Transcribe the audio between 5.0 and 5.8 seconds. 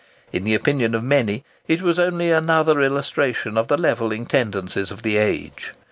the age.